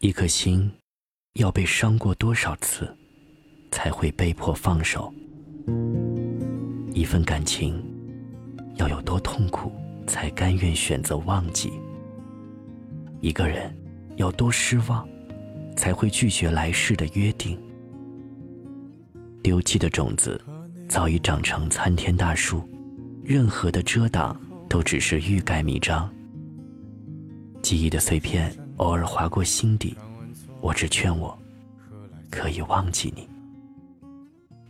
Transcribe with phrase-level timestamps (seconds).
[0.00, 0.70] 一颗心
[1.34, 2.88] 要被伤过多少次，
[3.70, 5.12] 才会被迫放手？
[6.94, 7.84] 一份感情
[8.76, 9.70] 要有多痛苦，
[10.06, 11.70] 才甘愿选择忘记？
[13.20, 13.76] 一个人
[14.16, 15.06] 要多失望，
[15.76, 17.60] 才会拒绝来世的约定？
[19.42, 20.42] 丢弃的种子
[20.88, 22.66] 早已长成参天大树，
[23.22, 24.34] 任何的遮挡
[24.66, 26.10] 都只是欲盖弥彰。
[27.60, 28.50] 记忆的碎片
[28.80, 29.94] 偶尔划过心底，
[30.62, 31.38] 我只劝我
[32.30, 33.28] 可以忘记你。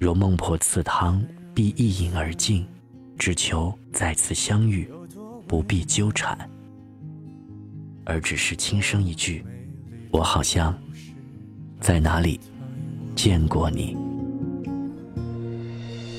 [0.00, 1.24] 若孟婆赐汤，
[1.54, 2.66] 必一饮而尽，
[3.16, 4.90] 只求再次相遇，
[5.46, 6.36] 不必纠缠，
[8.04, 9.44] 而只是轻声一句
[10.10, 10.76] ：“我好像
[11.80, 12.40] 在哪里
[13.14, 13.96] 见过你。”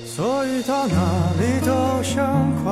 [0.07, 2.71] 所以到哪里都像快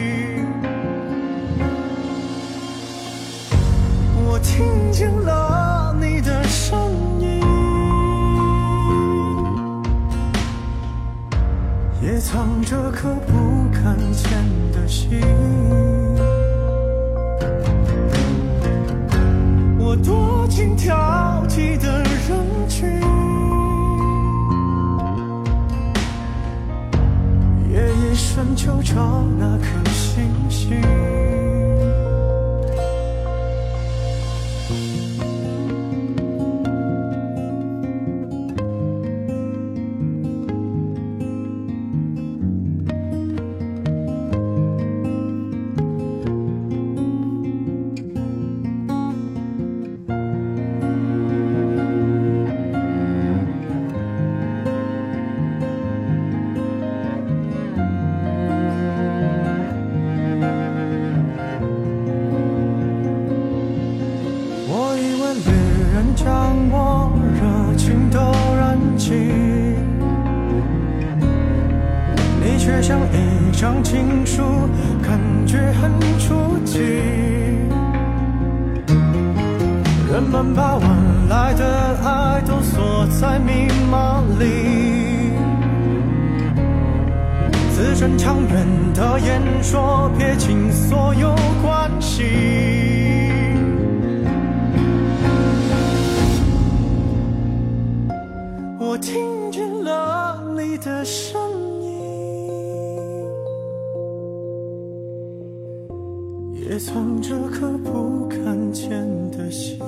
[12.21, 14.31] 藏着颗不敢见
[14.71, 15.19] 的心。
[19.79, 22.87] 我躲进挑剔的人群，
[27.69, 30.79] 夜夜深就找那颗星星。
[72.81, 74.41] 像一张情书，
[75.03, 76.79] 感觉很初级。
[80.11, 80.89] 人们把晚
[81.29, 85.31] 来的爱都锁在密码里，
[87.71, 92.23] 字正腔圆的演说，撇清所有关系。
[98.79, 101.40] 我听见了你的声
[106.69, 108.89] 也藏着颗不敢见
[109.31, 109.79] 的心，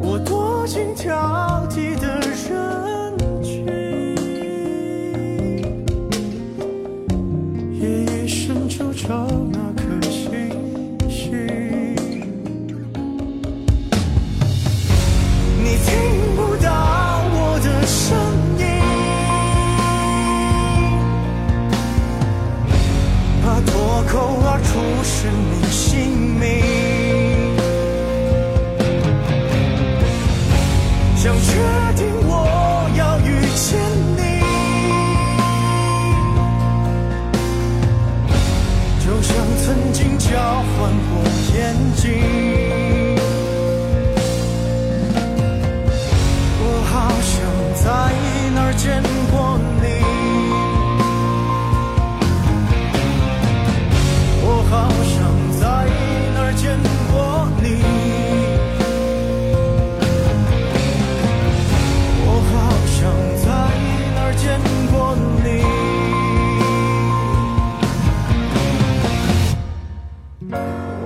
[0.00, 1.16] 我多心跳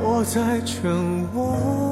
[0.03, 0.91] 我在沉
[1.33, 1.84] 默。